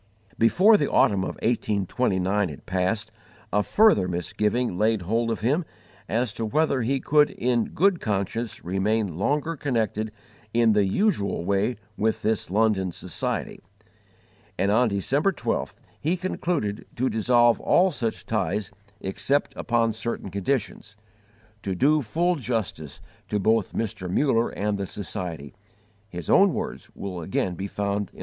Before 0.39 0.77
the 0.77 0.89
autumn 0.89 1.21
of 1.23 1.35
1829 1.43 2.49
had 2.49 2.65
passed, 2.65 3.11
a 3.53 3.61
further 3.61 4.07
misgiving 4.07 4.75
laid 4.75 5.03
hold 5.03 5.29
of 5.29 5.41
him 5.41 5.63
as 6.09 6.33
to 6.33 6.43
whether 6.47 6.81
he 6.81 6.99
could 6.99 7.29
in 7.29 7.65
good 7.65 7.99
conscience 7.99 8.65
remain 8.65 9.19
longer 9.19 9.55
connected 9.55 10.11
in 10.55 10.73
the 10.73 10.85
usual 10.85 11.45
way 11.45 11.75
with 11.97 12.23
this 12.23 12.49
London 12.49 12.91
Society, 12.91 13.59
and 14.57 14.71
on 14.71 14.87
December 14.89 15.31
12th 15.31 15.75
he 15.99 16.17
concluded 16.17 16.87
to 16.95 17.07
dissolve 17.07 17.59
all 17.59 17.91
such 17.91 18.25
ties 18.25 18.71
except 19.01 19.53
upon 19.55 19.93
certain 19.93 20.31
conditions. 20.31 20.95
To 21.61 21.75
do 21.75 22.01
full 22.01 22.37
justice 22.37 23.01
both 23.29 23.69
to 23.73 23.77
Mr. 23.77 24.09
Muller 24.09 24.49
and 24.49 24.79
the 24.79 24.87
Society, 24.87 25.53
his 26.09 26.27
own 26.27 26.55
words 26.55 26.89
will 26.95 27.21
again 27.21 27.53
be 27.53 27.67
found 27.67 27.85
in 27.85 27.95
the 27.95 28.01
Appendix. 28.13 28.17